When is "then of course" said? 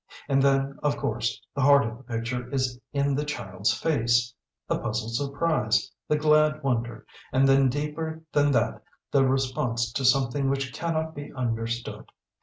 0.41-1.39